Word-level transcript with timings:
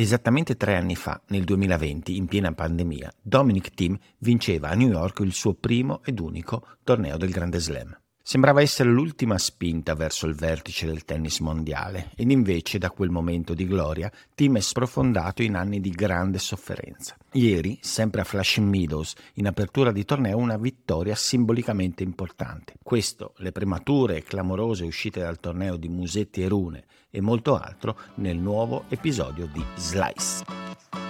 Esattamente 0.00 0.56
tre 0.56 0.76
anni 0.76 0.94
fa, 0.94 1.20
nel 1.26 1.42
2020, 1.42 2.16
in 2.16 2.28
piena 2.28 2.52
pandemia, 2.52 3.12
Dominic 3.20 3.70
Thiem 3.70 3.98
vinceva 4.18 4.68
a 4.68 4.74
New 4.74 4.90
York 4.90 5.18
il 5.24 5.32
suo 5.32 5.54
primo 5.54 6.02
ed 6.04 6.20
unico 6.20 6.64
torneo 6.84 7.16
del 7.16 7.30
Grande 7.30 7.58
Slam. 7.58 7.98
Sembrava 8.28 8.60
essere 8.60 8.90
l'ultima 8.90 9.38
spinta 9.38 9.94
verso 9.94 10.26
il 10.26 10.34
vertice 10.34 10.84
del 10.84 11.06
tennis 11.06 11.38
mondiale 11.40 12.10
ed 12.14 12.30
invece 12.30 12.76
da 12.76 12.90
quel 12.90 13.08
momento 13.08 13.54
di 13.54 13.66
gloria 13.66 14.12
Tim 14.34 14.58
è 14.58 14.60
sprofondato 14.60 15.42
in 15.42 15.54
anni 15.54 15.80
di 15.80 15.88
grande 15.88 16.38
sofferenza. 16.38 17.16
Ieri, 17.32 17.78
sempre 17.80 18.20
a 18.20 18.24
Flushing 18.24 18.68
Meadows, 18.68 19.14
in 19.36 19.46
apertura 19.46 19.92
di 19.92 20.04
torneo, 20.04 20.36
una 20.36 20.58
vittoria 20.58 21.14
simbolicamente 21.14 22.02
importante. 22.02 22.74
Questo, 22.82 23.32
le 23.38 23.50
premature 23.50 24.18
e 24.18 24.24
clamorose 24.24 24.84
uscite 24.84 25.20
dal 25.20 25.40
torneo 25.40 25.76
di 25.76 25.88
Musetti 25.88 26.42
e 26.42 26.48
Rune 26.48 26.84
e 27.08 27.22
molto 27.22 27.56
altro 27.56 27.98
nel 28.16 28.36
nuovo 28.36 28.84
episodio 28.90 29.46
di 29.46 29.64
Slice. 29.74 31.07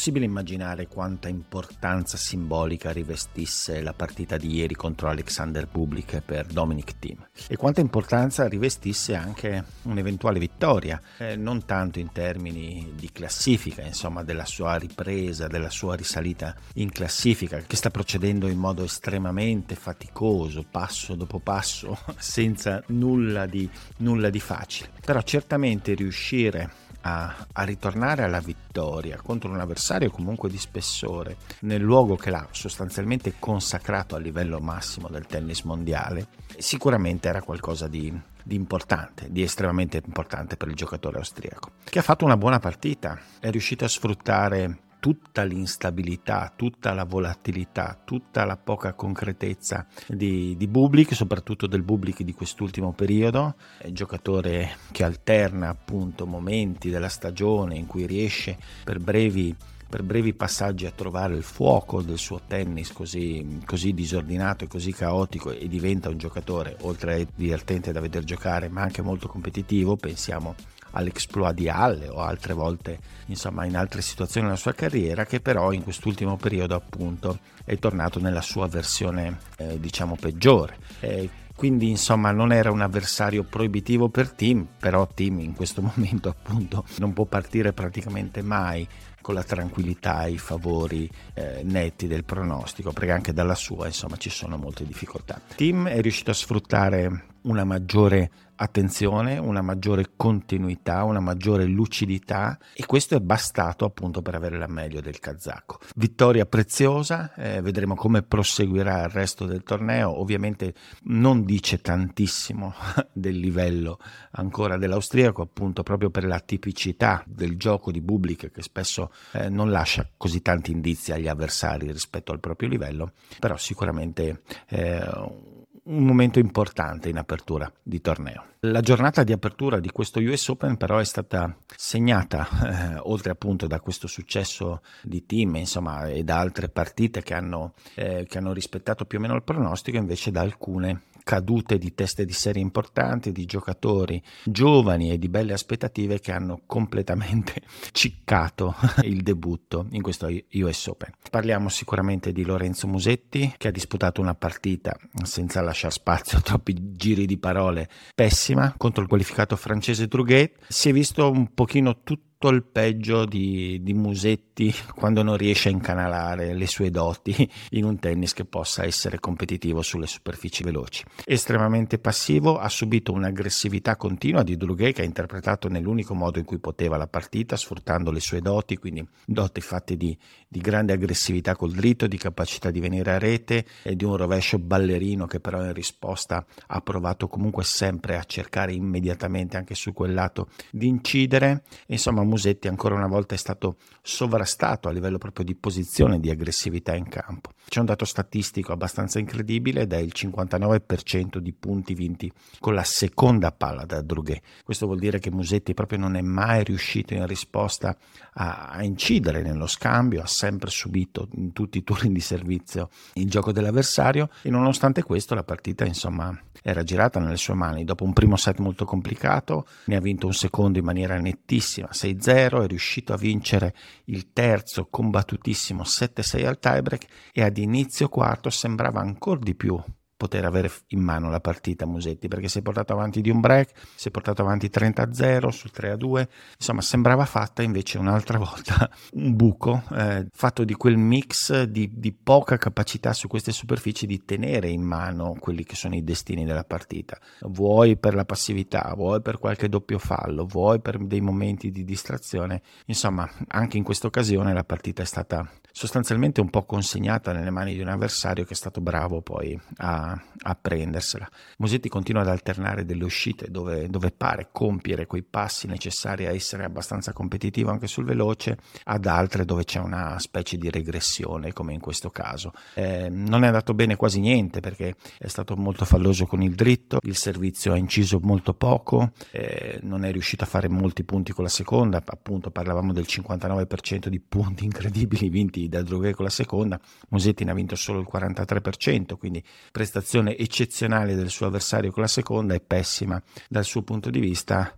Possibile 0.00 0.24
immaginare 0.24 0.86
quanta 0.86 1.28
importanza 1.28 2.16
simbolica 2.16 2.90
rivestisse 2.90 3.82
la 3.82 3.92
partita 3.92 4.38
di 4.38 4.54
ieri 4.54 4.74
contro 4.74 5.08
Alexander 5.08 5.66
Bublik 5.66 6.22
per 6.22 6.46
Dominic 6.46 6.98
Thiem 6.98 7.28
e 7.46 7.56
quanta 7.56 7.82
importanza 7.82 8.48
rivestisse 8.48 9.14
anche 9.14 9.62
un'eventuale 9.82 10.38
vittoria, 10.38 10.98
eh, 11.18 11.36
non 11.36 11.66
tanto 11.66 11.98
in 11.98 12.12
termini 12.12 12.92
di 12.94 13.12
classifica, 13.12 13.82
insomma, 13.82 14.22
della 14.22 14.46
sua 14.46 14.76
ripresa, 14.76 15.48
della 15.48 15.68
sua 15.68 15.96
risalita 15.96 16.54
in 16.76 16.90
classifica, 16.90 17.58
che 17.58 17.76
sta 17.76 17.90
procedendo 17.90 18.48
in 18.48 18.56
modo 18.56 18.84
estremamente 18.84 19.74
faticoso, 19.74 20.64
passo 20.70 21.14
dopo 21.14 21.40
passo, 21.40 21.98
senza 22.16 22.82
nulla 22.86 23.44
di, 23.44 23.68
nulla 23.98 24.30
di 24.30 24.40
facile. 24.40 24.92
Però 25.04 25.20
certamente 25.20 25.92
riuscire 25.92 26.88
a, 27.02 27.46
a, 27.52 27.62
ritornare 27.62 28.22
alla 28.22 28.40
vittoria 28.40 29.20
contro 29.22 29.50
un 29.50 29.60
avversario 29.60 30.10
comunque 30.10 30.48
di 30.48 30.58
spessore 30.58 31.36
nel 31.60 31.80
luogo 31.80 32.16
che 32.16 32.30
l'ha 32.30 32.46
sostanzialmente 32.50 33.34
consacrato 33.38 34.14
a 34.14 34.18
livello 34.18 34.58
massimo 34.58 35.08
del 35.08 35.26
tennis 35.26 35.62
mondiale, 35.62 36.28
sicuramente 36.58 37.28
era 37.28 37.42
qualcosa 37.42 37.88
di, 37.88 38.12
di 38.42 38.54
importante, 38.54 39.30
di 39.30 39.42
estremamente 39.42 40.02
importante 40.04 40.56
per 40.56 40.68
il 40.68 40.74
giocatore 40.74 41.18
austriaco, 41.18 41.70
che 41.84 41.98
ha 41.98 42.02
fatto 42.02 42.24
una 42.24 42.36
buona 42.36 42.58
partita, 42.58 43.18
è 43.38 43.50
riuscito 43.50 43.84
a 43.84 43.88
sfruttare 43.88 44.88
tutta 45.00 45.42
l'instabilità, 45.42 46.52
tutta 46.54 46.92
la 46.92 47.04
volatilità, 47.04 48.00
tutta 48.04 48.44
la 48.44 48.56
poca 48.56 48.92
concretezza 48.92 49.86
di, 50.06 50.56
di 50.56 50.68
Bublik, 50.68 51.14
soprattutto 51.14 51.66
del 51.66 51.82
Bublik 51.82 52.22
di 52.22 52.32
quest'ultimo 52.32 52.92
periodo, 52.92 53.56
è 53.78 53.90
giocatore 53.90 54.76
che 54.92 55.02
alterna 55.02 55.70
appunto 55.70 56.26
momenti 56.26 56.90
della 56.90 57.08
stagione 57.08 57.76
in 57.76 57.86
cui 57.86 58.06
riesce 58.06 58.56
per 58.84 59.00
brevi 59.00 59.56
per 59.90 60.04
brevi 60.04 60.34
passaggi 60.34 60.86
a 60.86 60.92
trovare 60.92 61.34
il 61.34 61.42
fuoco 61.42 62.00
del 62.00 62.16
suo 62.16 62.42
tennis 62.46 62.92
così, 62.92 63.58
così, 63.66 63.92
disordinato 63.92 64.62
e 64.62 64.68
così 64.68 64.92
caotico 64.92 65.50
e 65.50 65.66
diventa 65.66 66.08
un 66.08 66.16
giocatore 66.16 66.76
oltre 66.82 67.20
a 67.20 67.26
divertente 67.34 67.90
da 67.90 67.98
vedere 67.98 68.24
giocare 68.24 68.68
ma 68.68 68.82
anche 68.82 69.02
molto 69.02 69.26
competitivo. 69.26 69.96
Pensiamo 69.96 70.54
all'exploit 70.92 71.54
di 71.54 71.68
Halle 71.68 72.08
o 72.08 72.20
altre 72.20 72.52
volte 72.52 72.98
insomma 73.26 73.64
in 73.64 73.76
altre 73.76 74.02
situazioni 74.02 74.46
della 74.46 74.58
sua 74.58 74.72
carriera 74.72 75.24
che 75.24 75.40
però 75.40 75.72
in 75.72 75.82
quest'ultimo 75.82 76.36
periodo 76.36 76.74
appunto 76.74 77.38
è 77.64 77.78
tornato 77.78 78.20
nella 78.20 78.40
sua 78.40 78.66
versione 78.66 79.38
eh, 79.56 79.78
diciamo 79.78 80.16
peggiore. 80.16 80.76
Eh, 81.00 81.30
quindi 81.54 81.90
insomma 81.90 82.30
non 82.30 82.52
era 82.52 82.70
un 82.70 82.80
avversario 82.80 83.44
proibitivo 83.44 84.08
per 84.08 84.30
Team 84.30 84.66
però 84.78 85.06
Team 85.06 85.40
in 85.40 85.54
questo 85.54 85.82
momento 85.94 86.28
appunto 86.28 86.84
non 86.98 87.12
può 87.12 87.26
partire 87.26 87.72
praticamente 87.72 88.42
mai 88.42 88.88
con 89.20 89.34
la 89.34 89.42
tranquillità 89.42 90.24
e 90.24 90.32
i 90.32 90.38
favori 90.38 91.08
eh, 91.34 91.60
netti 91.62 92.06
del 92.06 92.24
pronostico 92.24 92.92
perché 92.92 93.12
anche 93.12 93.32
dalla 93.32 93.54
sua 93.54 93.86
insomma 93.86 94.16
ci 94.16 94.30
sono 94.30 94.56
molte 94.56 94.84
difficoltà. 94.84 95.40
Team 95.54 95.88
è 95.88 96.00
riuscito 96.00 96.30
a 96.30 96.34
sfruttare 96.34 97.24
una 97.42 97.64
maggiore 97.64 98.30
attenzione, 98.62 99.38
una 99.38 99.62
maggiore 99.62 100.10
continuità, 100.16 101.04
una 101.04 101.20
maggiore 101.20 101.64
lucidità 101.64 102.58
e 102.74 102.84
questo 102.84 103.16
è 103.16 103.20
bastato 103.20 103.86
appunto 103.86 104.20
per 104.20 104.34
avere 104.34 104.58
la 104.58 104.66
meglio 104.66 105.00
del 105.00 105.18
kazako. 105.18 105.78
Vittoria 105.96 106.44
preziosa, 106.44 107.32
eh, 107.34 107.62
vedremo 107.62 107.94
come 107.94 108.22
proseguirà 108.22 109.04
il 109.04 109.08
resto 109.08 109.46
del 109.46 109.62
torneo, 109.62 110.20
ovviamente 110.20 110.74
non 111.04 111.44
dice 111.44 111.80
tantissimo 111.80 112.74
del 113.12 113.38
livello 113.38 113.98
ancora 114.32 114.76
dell'austriaco 114.76 115.42
appunto 115.42 115.82
proprio 115.82 116.10
per 116.10 116.24
la 116.24 116.40
tipicità 116.40 117.24
del 117.26 117.56
gioco 117.56 117.90
di 117.90 118.02
Bublik 118.02 118.50
che 118.50 118.62
spesso 118.62 119.10
eh, 119.32 119.48
non 119.48 119.70
lascia 119.70 120.06
così 120.16 120.42
tanti 120.42 120.70
indizi 120.70 121.12
agli 121.12 121.28
avversari 121.28 121.90
rispetto 121.90 122.30
al 122.30 122.40
proprio 122.40 122.68
livello, 122.68 123.12
però 123.38 123.56
sicuramente 123.56 124.42
eh, 124.68 125.48
un 125.90 126.04
momento 126.04 126.38
importante 126.38 127.08
in 127.08 127.18
apertura 127.18 127.70
di 127.82 128.00
torneo. 128.00 128.44
La 128.60 128.80
giornata 128.80 129.24
di 129.24 129.32
apertura 129.32 129.80
di 129.80 129.90
questo 129.90 130.20
US 130.20 130.48
Open 130.48 130.76
però 130.76 130.98
è 130.98 131.04
stata 131.04 131.56
segnata, 131.74 132.94
eh, 132.94 133.00
oltre 133.04 133.32
appunto 133.32 133.66
da 133.66 133.80
questo 133.80 134.06
successo 134.06 134.82
di 135.02 135.24
team 135.26 135.56
insomma, 135.56 136.06
e 136.06 136.22
da 136.22 136.38
altre 136.38 136.68
partite 136.68 137.22
che 137.22 137.34
hanno, 137.34 137.74
eh, 137.94 138.26
che 138.28 138.38
hanno 138.38 138.52
rispettato 138.52 139.04
più 139.04 139.18
o 139.18 139.20
meno 139.20 139.34
il 139.34 139.42
pronostico, 139.42 139.96
invece 139.96 140.30
da 140.30 140.42
alcune 140.42 141.02
cadute 141.22 141.78
di 141.78 141.94
teste 141.94 142.24
di 142.24 142.32
serie 142.32 142.62
importanti, 142.62 143.32
di 143.32 143.44
giocatori 143.44 144.22
giovani 144.44 145.10
e 145.10 145.18
di 145.18 145.28
belle 145.28 145.52
aspettative 145.52 146.20
che 146.20 146.32
hanno 146.32 146.62
completamente 146.66 147.62
ciccato 147.92 148.74
il 149.02 149.22
debutto 149.22 149.86
in 149.90 150.02
questo 150.02 150.28
US 150.28 150.86
Open. 150.86 151.12
Parliamo 151.30 151.68
sicuramente 151.68 152.32
di 152.32 152.44
Lorenzo 152.44 152.86
Musetti 152.86 153.54
che 153.56 153.68
ha 153.68 153.72
disputato 153.72 154.20
una 154.20 154.34
partita 154.34 154.96
senza 155.22 155.60
lasciare 155.60 155.92
spazio 155.92 156.38
a 156.38 156.40
troppi 156.42 156.94
giri 156.96 157.26
di 157.26 157.38
parole 157.38 157.88
pessima 158.14 158.74
contro 158.76 159.02
il 159.02 159.08
qualificato 159.08 159.56
francese 159.56 160.06
Druget. 160.06 160.56
Si 160.68 160.88
è 160.88 160.92
visto 160.92 161.30
un 161.30 161.52
pochino 161.54 162.02
tutto 162.02 162.28
tutto 162.40 162.54
il 162.54 162.64
peggio 162.64 163.26
di, 163.26 163.80
di, 163.82 163.92
Musetti 163.92 164.74
quando 164.96 165.22
non 165.22 165.36
riesce 165.36 165.68
a 165.68 165.72
incanalare 165.72 166.54
le 166.54 166.66
sue 166.66 166.90
doti 166.90 167.34
in 167.72 167.84
un 167.84 167.98
tennis 167.98 168.32
che 168.32 168.46
possa 168.46 168.84
essere 168.84 169.20
competitivo 169.20 169.82
sulle 169.82 170.06
superfici 170.06 170.62
veloci. 170.62 171.04
Estremamente 171.26 171.98
passivo, 171.98 172.58
ha 172.58 172.70
subito 172.70 173.12
un'aggressività 173.12 173.96
continua 173.96 174.42
di 174.42 174.56
Drughe 174.56 174.92
che 174.92 175.02
ha 175.02 175.04
interpretato 175.04 175.68
nell'unico 175.68 176.14
modo 176.14 176.38
in 176.38 176.46
cui 176.46 176.58
poteva 176.58 176.96
la 176.96 177.06
partita, 177.06 177.56
sfruttando 177.56 178.10
le 178.10 178.20
sue 178.20 178.40
doti, 178.40 178.78
quindi 178.78 179.06
doti 179.26 179.60
fatte 179.60 179.98
di, 179.98 180.16
di 180.48 180.60
grande 180.60 180.94
aggressività 180.94 181.54
col 181.54 181.72
dritto, 181.72 182.06
di 182.06 182.16
capacità 182.16 182.70
di 182.70 182.80
venire 182.80 183.12
a 183.12 183.18
rete 183.18 183.66
e 183.82 183.94
di 183.94 184.04
un 184.04 184.16
rovescio 184.16 184.58
ballerino 184.58 185.26
che 185.26 185.40
però 185.40 185.62
in 185.62 185.74
risposta 185.74 186.42
ha 186.68 186.80
provato 186.80 187.28
comunque 187.28 187.64
sempre 187.64 188.16
a 188.16 188.24
cercare 188.24 188.72
immediatamente 188.72 189.58
anche 189.58 189.74
su 189.74 189.92
quel 189.92 190.14
lato 190.14 190.48
di 190.70 190.86
incidere. 190.86 191.64
Insomma, 191.88 192.28
Musetti 192.30 192.68
ancora 192.68 192.94
una 192.94 193.08
volta 193.08 193.34
è 193.34 193.38
stato 193.38 193.76
sovrastato 194.00 194.88
a 194.88 194.92
livello 194.92 195.18
proprio 195.18 195.44
di 195.44 195.54
posizione 195.54 196.20
di 196.20 196.30
aggressività 196.30 196.94
in 196.94 197.08
campo. 197.08 197.50
C'è 197.68 197.80
un 197.80 197.86
dato 197.86 198.04
statistico 198.04 198.72
abbastanza 198.72 199.18
incredibile 199.18 199.82
ed 199.82 199.92
è 199.92 199.98
il 199.98 200.12
59% 200.14 201.38
di 201.38 201.52
punti 201.52 201.94
vinti 201.94 202.32
con 202.58 202.74
la 202.74 202.84
seconda 202.84 203.52
palla 203.52 203.84
da 203.84 204.00
Drughe. 204.00 204.40
Questo 204.64 204.86
vuol 204.86 204.98
dire 204.98 205.18
che 205.18 205.30
Musetti 205.30 205.74
proprio 205.74 205.98
non 205.98 206.16
è 206.16 206.20
mai 206.22 206.64
riuscito 206.64 207.14
in 207.14 207.26
risposta 207.26 207.96
a, 208.34 208.68
a 208.70 208.82
incidere 208.82 209.42
nello 209.42 209.66
scambio, 209.66 210.22
ha 210.22 210.26
sempre 210.26 210.70
subito 210.70 211.28
in 211.34 211.52
tutti 211.52 211.78
i 211.78 211.84
turni 211.84 212.12
di 212.12 212.20
servizio 212.20 212.88
il 213.14 213.28
gioco 213.28 213.52
dell'avversario 213.52 214.30
e 214.42 214.50
nonostante 214.50 215.02
questo 215.02 215.34
la 215.34 215.44
partita 215.44 215.84
insomma 215.84 216.36
era 216.62 216.82
girata 216.82 217.20
nelle 217.20 217.36
sue 217.36 217.54
mani. 217.54 217.84
Dopo 217.84 218.04
un 218.04 218.12
primo 218.12 218.36
set 218.36 218.58
molto 218.58 218.84
complicato 218.84 219.66
ne 219.86 219.96
ha 219.96 220.00
vinto 220.00 220.26
un 220.26 220.34
secondo 220.34 220.78
in 220.78 220.84
maniera 220.84 221.18
nettissima, 221.18 221.92
6 221.92 222.19
6-0, 222.20 222.62
è 222.62 222.66
riuscito 222.66 223.12
a 223.12 223.16
vincere 223.16 223.74
il 224.04 224.32
terzo 224.32 224.86
combattutissimo 224.88 225.82
7-6 225.82 226.46
al 226.46 226.58
tiebreak 226.58 227.06
e 227.32 227.42
ad 227.42 227.56
inizio 227.56 228.08
quarto 228.08 228.50
sembrava 228.50 229.00
ancora 229.00 229.40
di 229.40 229.54
più 229.54 229.82
poter 230.20 230.44
avere 230.44 230.70
in 230.88 231.00
mano 231.00 231.30
la 231.30 231.40
partita 231.40 231.86
Musetti, 231.86 232.28
perché 232.28 232.46
si 232.46 232.58
è 232.58 232.62
portato 232.62 232.92
avanti 232.92 233.22
di 233.22 233.30
un 233.30 233.40
break, 233.40 233.70
si 233.94 234.08
è 234.08 234.10
portato 234.10 234.42
avanti 234.42 234.68
30-0 234.68 235.48
sul 235.48 235.70
3-2, 235.74 236.28
insomma 236.58 236.82
sembrava 236.82 237.24
fatta 237.24 237.62
invece 237.62 237.96
un'altra 237.96 238.36
volta 238.38 238.90
un 239.12 239.34
buco, 239.34 239.82
eh, 239.92 240.26
fatto 240.30 240.64
di 240.64 240.74
quel 240.74 240.98
mix 240.98 241.62
di, 241.62 241.90
di 241.94 242.12
poca 242.12 242.58
capacità 242.58 243.14
su 243.14 243.28
queste 243.28 243.50
superfici 243.50 244.04
di 244.04 244.22
tenere 244.26 244.68
in 244.68 244.82
mano 244.82 245.36
quelli 245.40 245.64
che 245.64 245.74
sono 245.74 245.94
i 245.94 246.04
destini 246.04 246.44
della 246.44 246.64
partita, 246.64 247.18
vuoi 247.46 247.96
per 247.96 248.14
la 248.14 248.26
passività, 248.26 248.92
vuoi 248.94 249.22
per 249.22 249.38
qualche 249.38 249.70
doppio 249.70 249.98
fallo, 249.98 250.44
vuoi 250.44 250.82
per 250.82 250.98
dei 250.98 251.22
momenti 251.22 251.70
di 251.70 251.82
distrazione, 251.82 252.60
insomma 252.84 253.26
anche 253.48 253.78
in 253.78 253.84
questa 253.84 254.06
occasione 254.06 254.52
la 254.52 254.64
partita 254.64 255.00
è 255.00 255.06
stata 255.06 255.48
sostanzialmente 255.72 256.40
un 256.40 256.50
po' 256.50 256.64
consegnata 256.64 257.32
nelle 257.32 257.50
mani 257.50 257.74
di 257.74 257.80
un 257.80 257.88
avversario 257.88 258.44
che 258.44 258.52
è 258.52 258.56
stato 258.56 258.80
bravo 258.80 259.22
poi 259.22 259.58
a, 259.78 260.09
a 260.42 260.54
prendersela. 260.54 261.28
Musetti 261.58 261.88
continua 261.88 262.22
ad 262.22 262.28
alternare 262.28 262.84
delle 262.84 263.04
uscite 263.04 263.50
dove, 263.50 263.88
dove, 263.88 264.10
pare 264.10 264.48
compiere 264.52 265.06
quei 265.06 265.22
passi 265.22 265.66
necessari 265.66 266.26
a 266.26 266.32
essere 266.32 266.64
abbastanza 266.64 267.12
competitivo 267.12 267.70
anche 267.70 267.86
sul 267.86 268.04
veloce, 268.04 268.58
ad 268.84 269.06
altre 269.06 269.44
dove 269.44 269.64
c'è 269.64 269.78
una 269.78 270.18
specie 270.18 270.56
di 270.56 270.70
regressione 270.70 271.52
come 271.52 271.72
in 271.72 271.80
questo 271.80 272.10
caso. 272.10 272.52
Eh, 272.74 273.08
non 273.10 273.44
è 273.44 273.46
andato 273.46 273.74
bene 273.74 273.96
quasi 273.96 274.20
niente 274.20 274.60
perché 274.60 274.96
è 275.18 275.28
stato 275.28 275.56
molto 275.56 275.84
falloso 275.84 276.26
con 276.26 276.42
il 276.42 276.54
dritto, 276.54 276.98
il 277.02 277.16
servizio 277.16 277.72
ha 277.72 277.76
inciso 277.76 278.18
molto 278.22 278.54
poco, 278.54 279.12
eh, 279.30 279.78
non 279.82 280.04
è 280.04 280.12
riuscito 280.12 280.44
a 280.44 280.46
fare 280.46 280.68
molti 280.68 281.04
punti 281.04 281.32
con 281.32 281.44
la 281.44 281.50
seconda, 281.50 282.02
appunto 282.04 282.50
parlavamo 282.50 282.92
del 282.92 283.06
59% 283.06 284.08
di 284.08 284.20
punti 284.20 284.64
incredibili 284.70 285.28
vinti 285.28 285.68
da 285.68 285.82
Droghe 285.82 286.14
con 286.14 286.24
la 286.24 286.30
seconda, 286.30 286.80
Musetti 287.10 287.44
ne 287.44 287.50
ha 287.52 287.54
vinto 287.54 287.76
solo 287.76 288.00
il 288.00 288.08
43%, 288.10 289.16
quindi 289.16 289.42
prestazione 289.70 289.99
eccezionale 290.36 291.14
del 291.14 291.30
suo 291.30 291.46
avversario 291.46 291.90
con 291.90 292.02
la 292.02 292.08
seconda 292.08 292.54
e 292.54 292.60
pessima 292.60 293.22
dal 293.48 293.64
suo 293.64 293.82
punto 293.82 294.10
di 294.10 294.20
vista. 294.20 294.74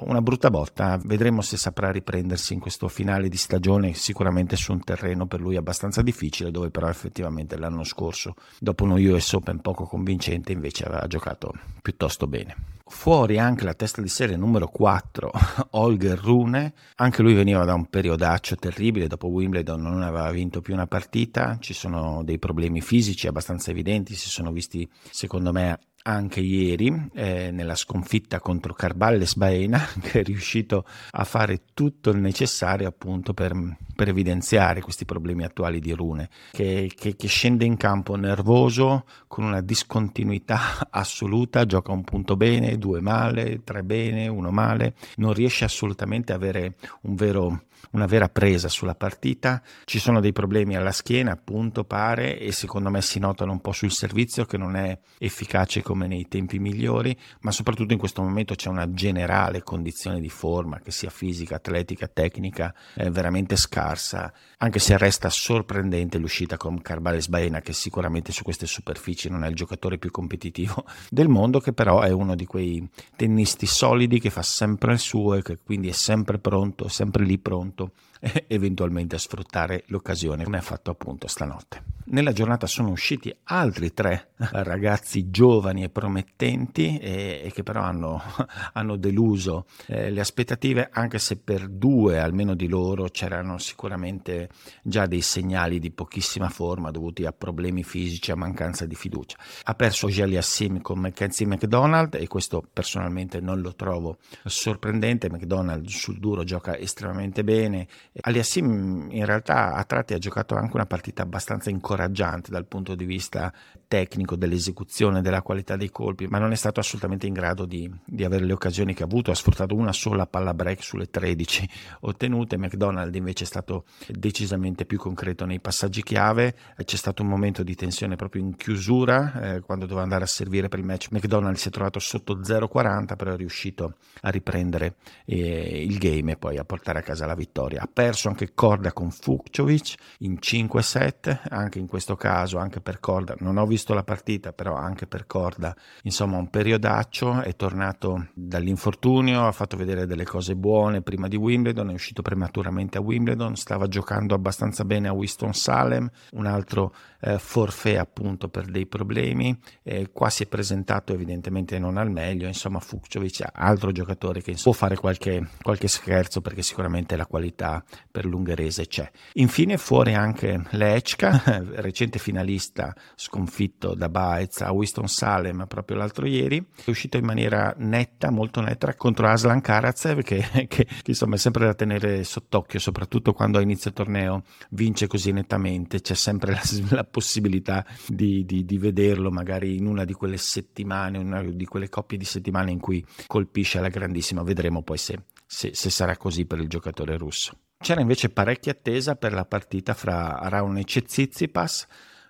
Una 0.00 0.20
brutta 0.22 0.50
botta, 0.50 0.98
vedremo 1.04 1.40
se 1.40 1.56
saprà 1.56 1.92
riprendersi 1.92 2.52
in 2.52 2.58
questo 2.58 2.88
finale 2.88 3.28
di 3.28 3.36
stagione, 3.36 3.94
sicuramente 3.94 4.56
su 4.56 4.72
un 4.72 4.82
terreno 4.82 5.26
per 5.26 5.40
lui 5.40 5.54
abbastanza 5.54 6.02
difficile, 6.02 6.50
dove 6.50 6.70
però 6.70 6.88
effettivamente 6.88 7.56
l'anno 7.56 7.84
scorso, 7.84 8.34
dopo 8.58 8.82
uno 8.82 8.94
US 8.94 9.32
Open 9.34 9.60
poco 9.60 9.84
convincente, 9.84 10.50
invece 10.50 10.84
aveva 10.84 11.06
giocato 11.06 11.52
piuttosto 11.80 12.26
bene. 12.26 12.56
Fuori 12.88 13.36
anche 13.36 13.64
la 13.64 13.74
testa 13.74 14.00
di 14.00 14.08
serie 14.08 14.36
numero 14.36 14.68
4, 14.68 15.30
Holger 15.72 16.16
Rune, 16.16 16.72
anche 16.94 17.20
lui 17.20 17.34
veniva 17.34 17.64
da 17.64 17.74
un 17.74 17.86
periodaccio 17.86 18.54
terribile, 18.54 19.08
dopo 19.08 19.26
Wimbledon 19.26 19.82
non 19.82 20.02
aveva 20.02 20.30
vinto 20.30 20.60
più 20.60 20.72
una 20.72 20.86
partita, 20.86 21.58
ci 21.58 21.74
sono 21.74 22.22
dei 22.22 22.38
problemi 22.38 22.80
fisici 22.80 23.26
abbastanza 23.26 23.72
evidenti, 23.72 24.14
si 24.14 24.28
sono 24.28 24.52
visti 24.52 24.88
secondo 25.10 25.50
me 25.50 25.80
anche 26.06 26.40
ieri 26.40 27.10
eh, 27.14 27.50
nella 27.50 27.74
sconfitta 27.74 28.38
contro 28.38 28.72
Carballes 28.72 29.34
Baena 29.34 29.84
che 30.00 30.20
è 30.20 30.22
riuscito 30.22 30.84
a 31.10 31.24
fare 31.24 31.62
tutto 31.74 32.10
il 32.10 32.18
necessario 32.18 32.88
appunto 32.88 33.34
per, 33.34 33.52
per 33.94 34.08
evidenziare 34.08 34.80
questi 34.80 35.04
problemi 35.04 35.44
attuali 35.44 35.80
di 35.80 35.92
Rune 35.92 36.30
che, 36.52 36.90
che, 36.94 37.16
che, 37.16 37.28
scende 37.28 37.64
in 37.64 37.76
campo 37.76 38.14
nervoso 38.14 39.04
con 39.26 39.44
una 39.44 39.60
discontinuità 39.60 40.88
assoluta 40.90 41.66
gioca 41.66 41.90
un 41.92 42.04
punto 42.04 42.36
bene, 42.36 42.78
due 42.78 43.00
male, 43.00 43.62
tre 43.64 43.82
bene, 43.82 44.28
uno 44.28 44.50
male 44.50 44.94
non 45.16 45.32
riesce 45.32 45.64
assolutamente 45.64 46.32
a 46.32 46.36
avere 46.36 46.76
un 47.02 47.14
vero 47.16 47.62
una 47.92 48.06
vera 48.06 48.28
presa 48.28 48.68
sulla 48.68 48.94
partita. 48.94 49.62
Ci 49.84 49.98
sono 49.98 50.20
dei 50.20 50.32
problemi 50.32 50.76
alla 50.76 50.92
schiena, 50.92 51.32
appunto, 51.32 51.84
pare, 51.84 52.38
e 52.38 52.52
secondo 52.52 52.90
me 52.90 53.02
si 53.02 53.18
notano 53.18 53.52
un 53.52 53.60
po' 53.60 53.72
sul 53.72 53.90
servizio 53.90 54.44
che 54.44 54.56
non 54.56 54.76
è 54.76 54.98
efficace 55.18 55.82
come 55.82 56.06
nei 56.06 56.26
tempi 56.28 56.58
migliori, 56.58 57.16
ma 57.40 57.50
soprattutto 57.50 57.92
in 57.92 57.98
questo 57.98 58.22
momento 58.22 58.54
c'è 58.54 58.68
una 58.68 58.92
generale 58.92 59.62
condizione 59.62 60.20
di 60.20 60.28
forma, 60.28 60.80
che 60.80 60.90
sia 60.90 61.10
fisica, 61.10 61.56
atletica, 61.56 62.08
tecnica, 62.08 62.74
veramente 63.10 63.56
scarsa, 63.56 64.32
anche 64.58 64.78
se 64.78 64.96
resta 64.96 65.28
sorprendente 65.30 66.18
l'uscita 66.18 66.56
con 66.56 66.80
Carbales 66.80 67.28
Baena, 67.28 67.60
che 67.60 67.72
sicuramente 67.72 68.32
su 68.32 68.42
queste 68.42 68.66
superfici 68.66 69.28
non 69.28 69.44
è 69.44 69.48
il 69.48 69.54
giocatore 69.54 69.98
più 69.98 70.10
competitivo 70.10 70.84
del 71.10 71.28
mondo, 71.28 71.60
che 71.60 71.72
però 71.72 72.00
è 72.00 72.10
uno 72.10 72.34
di 72.34 72.46
quei 72.46 72.88
tennisti 73.16 73.66
solidi 73.66 74.20
che 74.20 74.30
fa 74.30 74.42
sempre 74.42 74.92
il 74.92 74.98
suo 74.98 75.34
e 75.34 75.42
che 75.42 75.58
quindi 75.58 75.88
è 75.88 75.92
sempre 75.92 76.38
pronto, 76.38 76.88
sempre 76.88 77.24
lì 77.24 77.38
pronto 77.38 77.75
appunto 77.76 77.92
eventualmente 78.48 79.18
sfruttare 79.18 79.84
l'occasione 79.86 80.44
come 80.44 80.58
ha 80.58 80.62
fatto 80.62 80.90
appunto 80.90 81.26
stanotte. 81.26 81.94
Nella 82.08 82.32
giornata 82.32 82.68
sono 82.68 82.90
usciti 82.90 83.36
altri 83.44 83.92
tre 83.92 84.30
ragazzi 84.36 85.28
giovani 85.28 85.82
e 85.82 85.88
promettenti 85.88 86.98
e, 86.98 87.40
e 87.44 87.50
che 87.52 87.64
però 87.64 87.82
hanno, 87.82 88.22
hanno 88.74 88.96
deluso 88.96 89.66
eh, 89.86 90.10
le 90.10 90.20
aspettative 90.20 90.88
anche 90.92 91.18
se 91.18 91.36
per 91.36 91.68
due 91.68 92.20
almeno 92.20 92.54
di 92.54 92.68
loro 92.68 93.08
c'erano 93.08 93.58
sicuramente 93.58 94.50
già 94.82 95.06
dei 95.06 95.20
segnali 95.20 95.80
di 95.80 95.90
pochissima 95.90 96.48
forma 96.48 96.92
dovuti 96.92 97.24
a 97.24 97.32
problemi 97.32 97.82
fisici, 97.82 98.30
a 98.30 98.36
mancanza 98.36 98.86
di 98.86 98.94
fiducia. 98.94 99.36
Ha 99.64 99.74
perso 99.74 100.08
Jelly 100.08 100.36
Assim 100.36 100.80
con 100.80 101.00
Mackenzie 101.00 101.46
McDonald 101.46 102.14
e 102.14 102.28
questo 102.28 102.62
personalmente 102.72 103.40
non 103.40 103.60
lo 103.60 103.74
trovo 103.74 104.18
sorprendente, 104.44 105.28
McDonald 105.28 105.88
sul 105.88 106.18
duro 106.18 106.44
gioca 106.44 106.78
estremamente 106.78 107.42
bene 107.42 107.88
Aliassim 108.20 109.08
in 109.10 109.24
realtà 109.24 109.74
a 109.74 109.84
tratti 109.84 110.14
ha 110.14 110.18
giocato 110.18 110.54
anche 110.54 110.74
una 110.74 110.86
partita 110.86 111.22
abbastanza 111.22 111.70
incoraggiante 111.70 112.50
dal 112.50 112.66
punto 112.66 112.94
di 112.94 113.04
vista 113.04 113.52
tecnico, 113.88 114.36
dell'esecuzione, 114.36 115.20
della 115.20 115.42
qualità 115.42 115.76
dei 115.76 115.90
colpi, 115.90 116.26
ma 116.26 116.38
non 116.38 116.52
è 116.52 116.56
stato 116.56 116.80
assolutamente 116.80 117.26
in 117.26 117.32
grado 117.32 117.64
di, 117.66 117.90
di 118.04 118.24
avere 118.24 118.44
le 118.44 118.52
occasioni 118.52 118.94
che 118.94 119.02
ha 119.02 119.06
avuto. 119.06 119.30
Ha 119.30 119.34
sfruttato 119.34 119.74
una 119.74 119.92
sola 119.92 120.26
palla 120.26 120.54
break 120.54 120.82
sulle 120.82 121.08
13 121.08 121.68
ottenute. 122.00 122.56
McDonald 122.56 123.14
invece 123.14 123.44
è 123.44 123.46
stato 123.46 123.84
decisamente 124.08 124.84
più 124.84 124.98
concreto 124.98 125.44
nei 125.44 125.60
passaggi 125.60 126.02
chiave. 126.02 126.54
C'è 126.84 126.96
stato 126.96 127.22
un 127.22 127.28
momento 127.28 127.62
di 127.62 127.74
tensione 127.74 128.16
proprio 128.16 128.42
in 128.42 128.56
chiusura 128.56 129.56
eh, 129.56 129.60
quando 129.60 129.84
doveva 129.84 130.02
andare 130.02 130.24
a 130.24 130.28
servire 130.28 130.68
per 130.68 130.78
il 130.78 130.84
match. 130.84 131.08
McDonald 131.10 131.56
si 131.56 131.68
è 131.68 131.70
trovato 131.70 131.98
sotto 131.98 132.38
0,40, 132.38 133.16
però 133.16 133.32
è 133.32 133.36
riuscito 133.36 133.96
a 134.22 134.30
riprendere 134.30 134.96
eh, 135.24 135.84
il 135.84 135.98
game 135.98 136.32
e 136.32 136.36
poi 136.36 136.58
a 136.58 136.64
portare 136.64 136.98
a 136.98 137.02
casa 137.02 137.26
la 137.26 137.34
vittoria. 137.34 137.82
Ha 137.82 137.88
perso 138.06 138.28
anche 138.28 138.52
Corda 138.54 138.92
con 138.92 139.10
Fukcovic 139.10 139.94
in 140.18 140.38
5-7, 140.40 141.40
anche 141.48 141.78
in 141.78 141.86
questo 141.86 142.16
caso, 142.16 142.58
anche 142.58 142.80
per 142.80 143.00
Corda. 143.00 143.34
Non 143.38 143.56
ho 143.56 143.66
visto 143.66 143.86
visto 143.86 143.92
la 143.94 144.02
partita, 144.02 144.52
però 144.52 144.74
anche 144.74 145.06
per 145.06 145.26
Corda, 145.26 145.76
insomma, 146.02 146.38
un 146.38 146.48
periodaccio, 146.48 147.42
è 147.42 147.54
tornato 147.54 148.28
dall'infortunio, 148.32 149.46
ha 149.46 149.52
fatto 149.52 149.76
vedere 149.76 150.06
delle 150.06 150.24
cose 150.24 150.56
buone 150.56 151.02
prima 151.02 151.28
di 151.28 151.36
Wimbledon, 151.36 151.90
è 151.90 151.92
uscito 151.92 152.22
prematuramente 152.22 152.96
a 152.96 153.02
Wimbledon, 153.02 153.54
stava 153.54 153.86
giocando 153.86 154.34
abbastanza 154.34 154.84
bene 154.84 155.08
a 155.08 155.12
Winston 155.12 155.52
Salem, 155.52 156.10
un 156.32 156.46
altro 156.46 156.94
eh, 157.20 157.38
forfè 157.38 157.96
appunto 157.96 158.48
per 158.48 158.66
dei 158.66 158.86
problemi, 158.86 159.56
eh, 159.82 160.10
qua 160.10 160.30
si 160.30 160.44
è 160.44 160.46
presentato 160.46 161.12
evidentemente 161.12 161.78
non 161.78 161.98
al 161.98 162.10
meglio, 162.10 162.46
insomma 162.46 162.80
Fukcovic 162.80 163.44
altro 163.52 163.92
giocatore 163.92 164.42
che 164.42 164.52
insomma, 164.52 164.74
può 164.74 164.86
fare 164.86 164.96
qualche, 164.96 165.48
qualche 165.62 165.88
scherzo 165.88 166.40
perché 166.40 166.62
sicuramente 166.62 167.16
la 167.16 167.26
qualità 167.26 167.84
per 168.10 168.24
l'ungherese 168.24 168.86
c'è. 168.86 169.10
Infine 169.34 169.76
fuori 169.76 170.14
anche 170.14 170.62
Lechka, 170.70 171.42
recente 171.76 172.18
finalista 172.18 172.94
sconfitto 173.14 173.94
da 173.94 174.08
Baez 174.08 174.60
a 174.60 174.72
Winston-Salem 174.72 175.66
proprio 175.66 175.96
l'altro 175.96 176.26
ieri, 176.26 176.64
è 176.84 176.90
uscito 176.90 177.16
in 177.16 177.24
maniera 177.24 177.74
netta, 177.78 178.30
molto 178.30 178.60
netta 178.60 178.94
contro 178.94 179.28
Aslan 179.28 179.60
Karatsev 179.60 180.22
che, 180.22 180.40
che, 180.68 180.84
che 180.84 181.02
insomma 181.04 181.34
è 181.34 181.38
sempre 181.38 181.66
da 181.66 181.74
tenere 181.74 182.24
sott'occhio, 182.24 182.78
soprattutto 182.78 183.32
quando 183.32 183.58
a 183.58 183.62
inizio 183.62 183.92
torneo 183.92 184.42
vince 184.70 185.06
così 185.06 185.32
nettamente, 185.32 186.00
c'è 186.00 186.14
sempre 186.14 186.52
la, 186.52 186.62
la 186.96 187.04
possibilità 187.04 187.84
di, 188.06 188.44
di, 188.44 188.64
di, 188.64 188.78
vederlo 188.78 189.30
magari 189.30 189.76
in 189.76 189.86
una 189.86 190.04
di 190.04 190.12
quelle 190.12 190.36
settimane, 190.36 191.18
una 191.18 191.42
di 191.42 191.64
quelle 191.64 191.88
coppie 191.88 192.18
di 192.18 192.24
settimane 192.24 192.70
in 192.70 192.80
cui 192.80 193.04
colpisce 193.26 193.78
alla 193.78 193.88
grandissima, 193.88 194.42
vedremo 194.42 194.82
poi 194.82 194.98
se, 194.98 195.22
se, 195.46 195.74
se 195.74 195.90
sarà 195.90 196.16
così 196.16 196.44
per 196.46 196.58
il 196.60 196.68
giocatore 196.68 197.16
russo. 197.16 197.58
C'era 197.78 198.00
invece 198.00 198.30
parecchia 198.30 198.72
attesa 198.72 199.16
per 199.16 199.32
la 199.32 199.44
partita 199.44 199.94
fra 199.94 200.38
Raonic 200.48 200.96
e 200.96 201.02
Tsitsipas, 201.02 201.86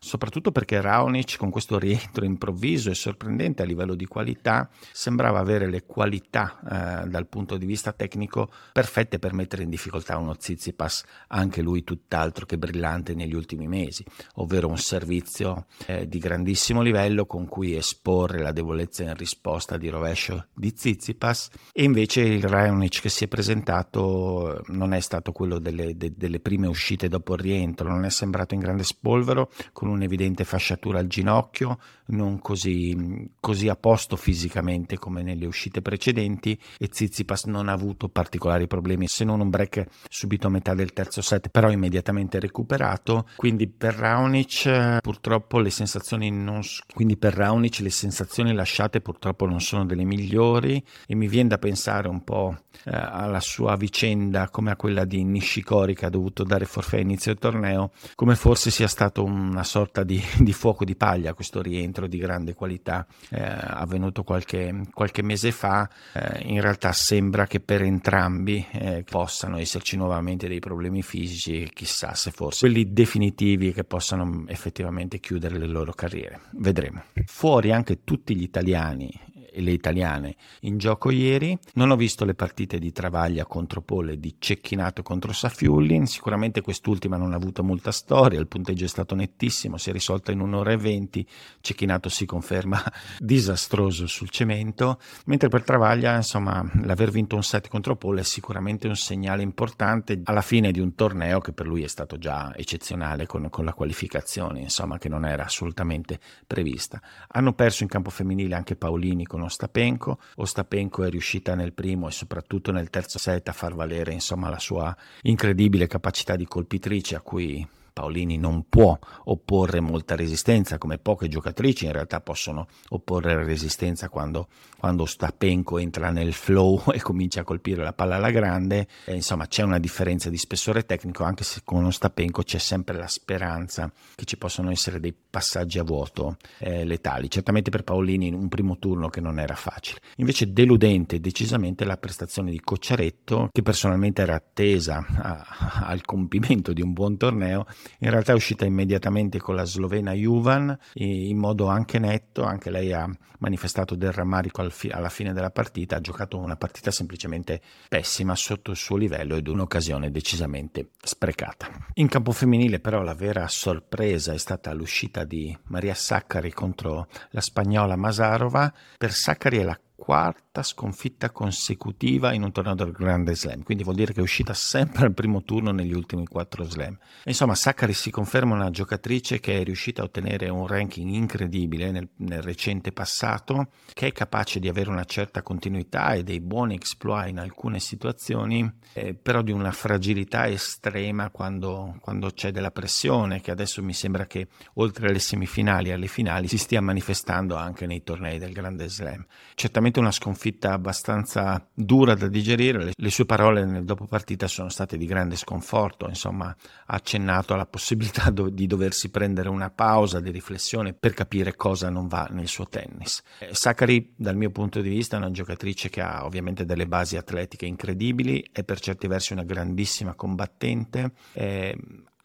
soprattutto 0.07 0.53
perché 0.53 0.81
Raonic 0.81 1.37
con 1.37 1.51
questo 1.51 1.79
rientro 1.79 2.25
improvviso 2.25 2.91
e 2.91 2.95
sorprendente 2.95 3.63
a 3.63 3.67
livello 3.67 3.95
di 3.95 4.07
qualità 4.07 4.71
sembrava 4.93 5.41
avere 5.41 5.69
le 5.69 5.85
qualità 5.85 7.03
eh, 7.05 7.09
dal 7.09 7.27
punto 7.27 7.57
di 7.57 7.67
vista 7.67 7.93
tecnico 7.93 8.49
perfette 8.73 9.19
per 9.19 9.35
mettere 9.35 9.65
in 9.65 9.69
difficoltà 9.69 10.17
uno 10.17 10.37
Zizipas, 10.39 11.05
anche 11.29 11.61
lui 11.61 11.83
tutt'altro 11.83 12.47
che 12.47 12.57
brillante 12.57 13.15
negli 13.15 13.35
ultimi 13.35 13.67
mesi, 13.67 14.05
ovvero 14.35 14.69
un 14.69 14.79
servizio 14.79 15.67
eh, 15.87 16.07
di 16.07 16.19
grandissimo 16.19 16.83
livello 16.83 17.27
con 17.27 17.47
cui 17.47 17.75
esporre 17.75 18.41
la 18.41 18.53
debolezza 18.53 19.03
in 19.03 19.15
risposta 19.15 19.77
di 19.77 19.89
rovescio 19.89 20.47
di 20.55 20.73
Zizipas 20.75 21.51
e 21.73 21.83
invece 21.83 22.21
il 22.21 22.45
Raonic 22.45 23.01
che 23.01 23.09
si 23.09 23.25
è 23.25 23.29
presentato 23.29 24.63
non 24.69 24.93
è 24.93 25.01
stato 25.01 25.33
quello 25.33 25.59
delle, 25.59 25.97
de, 25.97 26.13
delle 26.17 26.39
prime 26.39 26.69
uscite 26.69 27.09
dopo 27.09 27.35
il 27.35 27.41
rientro, 27.41 27.89
non 27.89 28.05
è 28.05 28.11
sembrato 28.11 28.55
in 28.55 28.61
grande 28.61 28.85
spolvero 28.85 29.51
con 29.73 29.89
un 29.89 29.96
un'evidente 29.97 30.45
fasciatura 30.45 30.99
al 30.99 31.07
ginocchio, 31.07 31.79
non 32.07 32.39
così, 32.39 33.29
così 33.41 33.69
a 33.69 33.77
posto 33.77 34.17
fisicamente 34.17 34.99
come 34.99 35.23
nelle 35.23 35.47
uscite 35.47 35.83
precedenti 35.83 36.59
e 36.79 36.89
Tsitsipas 36.89 37.45
non 37.45 37.69
ha 37.69 37.73
avuto 37.73 38.09
particolari 38.09 38.67
problemi 38.67 39.09
se 39.09 39.25
non 39.25 39.41
un 39.41 39.51
break 39.51 39.87
subito 40.09 40.47
a 40.47 40.51
metà 40.51 40.75
del 40.75 40.93
terzo 40.93 41.23
set, 41.23 41.49
però 41.49 41.71
immediatamente 41.71 42.39
recuperato. 42.39 43.29
Quindi 43.37 43.67
per 43.69 43.95
Raonic 43.95 44.99
purtroppo 45.01 45.59
le 45.59 45.71
sensazioni 45.71 46.31
non 46.31 46.61
quindi 46.95 47.17
per 47.17 47.35
Raonic 47.35 47.81
le 47.81 47.91
sensazioni 47.91 48.53
lasciate 48.53 49.01
purtroppo 49.01 49.47
non 49.47 49.61
sono 49.61 49.85
delle 49.85 50.05
migliori 50.05 50.83
e 51.07 51.15
mi 51.15 51.29
viene 51.29 51.49
da 51.49 51.59
pensare 51.59 52.09
un 52.09 52.23
po' 52.25 52.57
eh, 52.85 52.91
alla 52.93 53.41
sua 53.41 53.77
vicenda 53.77 54.49
come 54.49 54.71
a 54.71 54.77
quella 54.77 55.05
di 55.05 55.23
Nishikori 55.25 55.95
che 55.95 56.07
ha 56.07 56.11
dovuto 56.11 56.45
dare 56.45 56.65
forfè 56.65 56.99
a 56.99 57.01
inizio 57.01 57.35
torneo, 57.35 57.93
come 58.15 58.35
forse 58.35 58.71
sia 58.71 58.89
stato 58.89 59.25
una 59.25 59.65
sorta 59.65 59.76
di, 60.05 60.23
di 60.39 60.53
fuoco 60.53 60.85
di 60.85 60.97
paglia 60.97 61.35
questo 61.35 61.61
rientro 61.61 62.07
di 62.07 62.19
grande 62.19 62.55
qualità 62.55 63.07
eh, 63.31 63.43
avvenuto 63.43 64.23
qualche, 64.23 64.83
qualche, 64.93 65.23
mese 65.23 65.53
fa. 65.53 65.89
Eh, 66.13 66.43
in 66.47 66.61
realtà 66.61 66.93
sembra 66.93 67.47
che 67.47 67.61
per 67.61 67.83
entrambi 67.83 68.65
eh, 68.73 69.05
possano 69.09 69.59
esserci 69.59 69.97
nuovamente 69.97 70.49
dei 70.49 70.61
problemi 70.61 71.03
fisici, 71.03 71.69
chissà 71.73 72.15
se 72.15 72.31
forse 72.31 72.61
quelli 72.61 72.93
definitivi 72.93 73.73
che 73.73 73.85
possano 73.85 74.45
effettivamente 74.49 75.19
chiudere 75.19 75.59
le 75.59 75.67
loro 75.67 75.93
carriere. 75.93 76.41
Vedremo. 76.53 77.03
Fuori 77.27 77.73
anche 77.73 78.05
tutti 78.05 78.35
gli 78.35 78.43
italiani 78.43 79.26
e 79.57 79.63
le 79.63 79.71
italiane 79.71 80.37
in 80.61 80.77
gioco 80.77 81.11
ieri. 81.11 81.59
Non 81.75 81.91
ho 81.91 81.97
visto 81.97 82.27
le 82.27 82.35
partite 82.35 82.79
di 82.79 82.93
Travaglia 82.93 83.47
contro 83.47 83.81
Pole 83.81 84.19
di 84.19 84.37
Cecchinato 84.39 85.03
contro 85.03 85.33
Safiullin. 85.33 86.05
Sicuramente 86.05 86.61
quest'ultima 86.61 87.17
non 87.17 87.33
ha 87.33 87.37
avuto 87.37 87.65
molta 87.65 87.91
storia, 87.91 88.39
il 88.39 88.49
punteggio 88.49 88.85
è 88.85 88.89
stato 88.89 89.15
nettissimo, 89.15 89.79
si 89.79 89.89
è 89.89 89.93
risolto 89.95 90.31
in 90.31 90.41
un'ora 90.41 90.73
e 90.73 90.77
venti. 90.77 91.27
Cecchinato 91.63 92.11
si 92.11 92.27
conferma 92.27 92.83
disastroso 93.19 94.07
sul 94.07 94.29
cemento, 94.29 95.01
mentre 95.25 95.49
per 95.49 95.63
Travaglia, 95.63 96.17
insomma, 96.17 96.63
l'aver 96.83 97.11
vinto 97.11 97.35
un 97.35 97.43
set 97.43 97.69
contro 97.69 97.97
Pole 97.97 98.21
è 98.21 98.25
sicuramente 98.25 98.89
un 98.89 98.97
segnale 98.97 99.43
importante 99.43 100.21
alla 100.25 100.43
fine 100.43 100.71
di 100.71 100.81
un 100.81 100.95
torneo 100.95 101.41
che 101.41 101.53
per 101.53 101.67
lui 101.67 101.83
è 101.83 101.89
stato 101.89 102.19
già 102.19 102.55
eccezionale 102.55 103.25
con, 103.25 103.49
con 103.49 103.65
la 103.65 103.73
qualificazione, 103.73 104.61
insomma, 104.61 104.99
che 104.99 105.09
non 105.09 105.25
era 105.25 105.45
assolutamente 105.45 106.21
prevista. 106.47 107.01
Hanno 107.29 107.55
perso 107.55 107.85
in 107.85 107.89
campo 107.89 108.11
femminile 108.11 108.55
anche 108.55 108.77
Paolini 108.77 109.25
con 109.25 109.45
Ostapenko. 109.47 110.19
Ostapenko 110.37 111.05
è 111.05 111.11
riuscita 111.11 111.55
nel 111.55 111.73
primo 111.73 112.09
e 112.09 112.13
soprattutto 112.13 112.71
nel 112.71 112.91
terzo 112.91 113.19
set 113.19 113.49
a 113.49 113.53
far 113.53 113.75
valere 113.75 114.13
insomma, 114.13 114.51
la 114.51 114.59
sua 114.59 114.95
incredibile 115.23 115.87
capacità 115.87 116.37
di 116.37 116.47
colpitrice 116.47 117.17
a 117.17 117.21
cui 117.21 117.67
Paolini 117.97 118.37
non 118.37 118.67
può 118.69 118.99
opporre 119.25 119.81
molta 119.81 120.17
resistenza, 120.17 120.77
come 120.77 120.99
poche 120.99 121.29
giocatrici 121.29 121.87
in 121.87 121.93
realtà 121.93 122.21
possono 122.21 122.69
opporre 122.91 123.43
resistenza 123.43 124.11
quando, 124.11 124.49
quando 124.77 125.07
Stapenko 125.07 125.79
entra 125.79 126.11
nel 126.11 126.35
flow 126.35 126.83
e 126.93 127.01
comincia 127.01 127.41
a 127.41 127.45
colpire 127.45 127.83
la 127.83 127.95
palla 127.95 128.17
alla 128.17 128.31
grande. 128.31 128.87
E, 129.07 129.15
insomma, 129.15 129.47
c'è 129.47 129.63
una 129.63 129.79
differenza 129.79 130.29
di 130.29 130.37
spessore 130.37 130.85
tecnico, 130.85 131.25
anche 131.25 131.43
se 131.43 131.63
con 131.65 131.91
Stapenko 131.91 132.43
c'è 132.43 132.59
sempre 132.59 132.99
la 132.99 133.07
speranza 133.07 133.91
che 134.15 134.27
ci 134.27 134.37
possano 134.37 134.71
essere 134.71 135.01
dei 135.01 135.15
passaggi 135.15 135.79
a 135.79 135.83
vuoto 135.83 136.37
eh, 136.59 136.85
letali. 136.85 137.31
Certamente 137.31 137.71
per 137.71 137.83
Paolini 137.83 138.27
in 138.27 138.35
un 138.35 138.49
primo 138.49 138.77
turno 138.79 139.09
che 139.09 139.23
non 139.23 139.39
era 139.39 139.55
facile. 139.55 140.01
Invece 140.17 140.53
deludente 140.53 141.19
decisamente 141.19 141.87
la 141.87 141.97
prestazione 141.97 142.51
di 142.51 142.61
Cocciaretto, 142.61 143.49
che 143.51 143.63
personalmente 143.63 144.21
era 144.21 144.35
attesa 144.35 145.03
a, 145.17 145.47
al 145.89 146.05
compimento 146.05 146.75
di 146.75 146.83
un 146.83 146.93
buon 146.93 147.17
torneo 147.17 147.65
in 147.99 148.11
realtà 148.11 148.33
è 148.33 148.35
uscita 148.35 148.65
immediatamente 148.65 149.39
con 149.39 149.55
la 149.55 149.65
slovena 149.65 150.13
Juvan 150.13 150.77
in 150.95 151.37
modo 151.39 151.67
anche 151.67 151.99
netto, 151.99 152.45
anche 152.45 152.71
lei 152.71 152.93
ha 152.93 153.09
manifestato 153.39 153.95
del 153.95 154.13
rammarico 154.13 154.67
alla 154.91 155.09
fine 155.09 155.33
della 155.33 155.51
partita, 155.51 155.97
ha 155.97 156.01
giocato 156.01 156.39
una 156.39 156.57
partita 156.57 156.91
semplicemente 156.91 157.61
pessima 157.89 158.35
sotto 158.35 158.71
il 158.71 158.77
suo 158.77 158.97
livello 158.97 159.37
ed 159.37 159.47
un'occasione 159.49 160.11
decisamente 160.11 160.91
sprecata. 161.03 161.69
In 161.95 162.09
campo 162.09 162.33
femminile 162.33 162.81
però 162.81 163.03
la 163.03 163.15
vera 163.15 163.47
sorpresa 163.49 164.33
è 164.33 164.39
stata 164.39 164.73
l'uscita 164.73 165.25
di 165.25 165.57
Maria 165.65 165.95
Saccari 165.95 166.53
contro 166.53 167.09
la 167.31 167.41
spagnola 167.41 167.97
Masarova. 167.97 168.73
Per 168.97 169.13
Saccari 169.13 169.59
è 169.59 169.63
la 169.63 169.79
quarta 169.95 170.46
sconfitta 170.63 171.31
consecutiva 171.31 172.33
in 172.33 172.43
un 172.43 172.53
torneo 172.53 172.75
del 172.75 172.93
Grande 172.93 173.35
Slam, 173.35 173.63
quindi 173.63 173.83
vuol 173.83 173.97
dire 173.97 174.13
che 174.13 174.21
è 174.21 174.23
uscita 174.23 174.55
sempre 174.55 175.07
al 175.07 175.15
primo 175.15 175.43
turno 175.43 175.71
negli 175.71 175.93
ultimi 175.93 176.27
quattro 176.27 176.65
slam. 176.65 176.97
Insomma, 177.25 177.55
Saccari 177.55 177.93
si 177.93 178.11
conferma 178.11 178.55
una 178.55 178.71
giocatrice 178.71 179.41
che 179.41 179.61
è 179.61 179.65
riuscita 179.65 180.03
a 180.03 180.05
ottenere 180.05 180.49
un 180.49 180.67
ranking 180.67 181.11
incredibile 181.11 181.91
nel, 181.91 182.09
nel 182.17 182.43
recente 182.43 182.93
passato, 182.93 183.69
che 183.93 184.09
è 184.09 184.13
capace 184.13 184.59
di 184.59 184.69
avere 184.69 184.91
una 184.91 185.05
certa 185.05 185.43
continuità 185.43 186.15
e 186.15 186.23
dei 186.23 186.41
buoni 186.41 186.75
exploit 186.75 187.29
in 187.29 187.39
alcune 187.39 187.81
situazioni, 187.81 188.71
eh, 188.93 189.15
però 189.15 189.43
di 189.43 189.53
una 189.53 189.73
fragilità 189.73 190.49
estrema 190.49 191.31
quando, 191.31 191.97
quando 192.01 192.31
c'è 192.31 192.51
della 192.51 192.71
pressione, 192.71 193.41
che 193.41 193.51
adesso 193.51 193.83
mi 193.83 193.93
sembra 193.93 194.27
che 194.27 194.49
oltre 194.75 195.09
alle 195.09 195.19
semifinali 195.19 195.91
e 195.91 195.93
alle 195.93 196.07
finali 196.07 196.49
si 196.49 196.59
stia 196.59 196.81
manifestando 196.81 197.57
anche 197.57 197.87
nei 197.87 198.03
tornei 198.03 198.39
del 198.39 198.53
Grande 198.53 198.89
Slam. 198.89 199.25
Certamente 199.55 199.99
una 199.99 200.13
sconfitta 200.13 200.46
abbastanza 200.73 201.67
dura 201.73 202.15
da 202.15 202.29
digerire. 202.29 202.93
Le, 202.95 203.11
sue 203.11 203.25
parole 203.25 203.65
nel 203.65 203.85
dopo 203.85 204.07
partita 204.07 204.47
sono 204.47 204.69
state 204.69 204.97
di 204.97 205.07
grande 205.07 205.37
sconforto, 205.37 206.09
insomma 206.09 206.47
ha 206.47 206.95
accennato 206.95 207.55
alla 207.55 207.67
possibilità 207.67 208.31
do, 208.31 208.49
di 208.49 208.67
doversi 208.67 209.11
prendere 209.11 209.49
una 209.49 209.71
pausa 209.71 210.21
di 210.21 210.31
riflessione 210.31 210.93
per 210.93 211.15
capire 211.15 211.57
cosa 211.57 211.89
non 211.89 212.07
va 212.07 212.29
nel 212.31 212.49
suo 212.49 212.67
tennis. 212.69 213.23
Eh, 213.39 213.49
Sakari 213.53 214.13
dal 214.17 214.37
mio 214.37 214.51
punto 214.51 214.81
di 214.81 214.89
vista 214.89 215.17
è 215.17 215.19
una 215.19 215.31
giocatrice 215.31 215.89
che 215.89 216.01
ha 216.01 216.25
ovviamente 216.25 216.65
delle 216.65 216.87
basi 216.87 217.17
atletiche 217.17 217.67
incredibili, 217.67 218.45
è 218.53 218.65
per 218.65 218.81
certi 218.81 219.07
versi 219.07 219.33
una 219.33 219.45
grandissima 219.45 220.15
combattente. 220.15 221.13
Eh, 221.33 221.77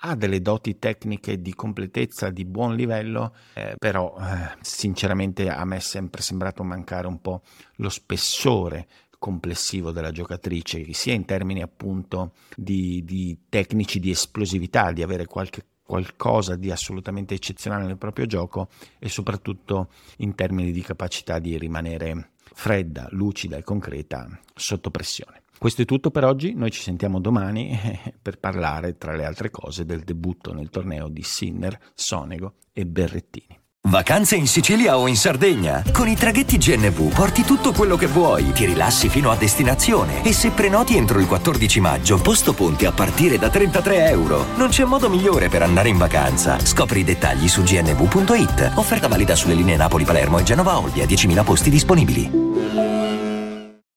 ha 0.04 0.16
delle 0.16 0.42
doti 0.42 0.80
tecniche 0.80 1.42
di 1.42 1.54
completezza 1.54 2.30
di 2.30 2.46
buon 2.46 2.76
livello, 2.76 3.36
eh, 3.54 3.76
però 3.78 4.16
eh, 4.20 4.58
sinceramente 4.62 5.50
a 5.50 5.64
me 5.66 5.78
è 5.78 5.80
sempre 5.80 6.22
sembrato 6.22 6.64
mancare 6.64 7.08
un 7.08 7.22
po' 7.22 7.42
lo 7.76 7.90
spessore 7.90 8.88
complessivo 9.20 9.92
della 9.92 10.12
giocatrice, 10.12 10.92
sia 10.94 11.14
in 11.14 11.26
termini 11.26 11.62
appunto 11.62 12.34
di, 12.56 13.04
di 13.06 13.38
tecnici 13.50 14.00
di 14.00 14.10
esplosività, 14.10 14.92
di 14.92 15.04
avere 15.04 15.26
qualche 15.26 15.66
qualcosa 15.92 16.56
di 16.56 16.72
assolutamente 16.72 17.34
eccezionale 17.34 17.86
nel 17.86 17.98
proprio 17.98 18.26
gioco 18.26 18.70
e 18.98 19.10
soprattutto 19.10 19.90
in 20.20 20.36
termini 20.36 20.72
di 20.72 20.82
capacità 20.82 21.38
di 21.38 21.58
rimanere 21.58 22.30
fredda, 22.54 23.08
lucida 23.12 23.58
e 23.58 23.64
concreta 23.64 24.40
sotto 24.56 24.90
pressione. 24.90 25.41
Questo 25.62 25.84
è 25.84 25.86
tutto 25.86 26.10
per 26.10 26.24
oggi, 26.24 26.56
noi 26.56 26.72
ci 26.72 26.82
sentiamo 26.82 27.20
domani 27.20 27.70
eh, 27.70 28.16
per 28.20 28.40
parlare, 28.40 28.98
tra 28.98 29.16
le 29.16 29.26
altre 29.26 29.52
cose, 29.52 29.86
del 29.86 30.02
debutto 30.02 30.56
nel 30.56 30.72
torneo 30.72 31.08
di 31.08 31.22
Sinner, 31.22 31.78
Sonego 31.94 32.56
e 32.74 32.84
Berrettini. 32.88 33.60
Vacanze 33.88 34.36
in 34.38 34.48
Sicilia 34.48 34.98
o 34.98 35.06
in 35.06 35.16
Sardegna? 35.16 35.84
Con 35.94 36.08
i 36.08 36.16
traghetti 36.16 36.58
GNV 36.58 37.14
porti 37.14 37.44
tutto 37.44 37.74
quello 37.74 37.96
che 37.96 38.08
vuoi, 38.08 38.52
ti 38.54 38.66
rilassi 38.66 39.08
fino 39.08 39.30
a 39.30 39.36
destinazione 39.36 40.24
e 40.26 40.34
se 40.34 40.50
prenoti 40.50 40.98
entro 40.98 41.20
il 41.20 41.28
14 41.28 41.80
maggio, 41.80 42.20
posto 42.20 42.54
ponti 42.54 42.88
a 42.88 42.92
partire 42.92 43.38
da 43.38 43.52
33 43.52 44.10
euro. 44.10 44.46
Non 44.56 44.70
c'è 44.70 44.84
modo 44.84 45.12
migliore 45.12 45.48
per 45.48 45.62
andare 45.62 45.90
in 45.90 45.98
vacanza. 46.00 46.58
Scopri 46.58 47.02
i 47.02 47.04
dettagli 47.04 47.48
su 47.48 47.62
gnv.it. 47.62 48.72
Offerta 48.78 49.08
valida 49.08 49.36
sulle 49.36 49.54
linee 49.54 49.76
Napoli-Palermo 49.76 50.40
e 50.40 50.44
Genova-Olbia, 50.44 51.06
10.000 51.06 51.44
posti 51.44 51.70
disponibili. 51.70 53.11